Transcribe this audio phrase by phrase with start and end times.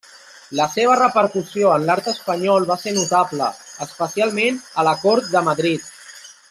[0.59, 3.53] La seva repercussió en l'art espanyol va ser notable,
[3.89, 5.91] especialment a la cort de Madrid.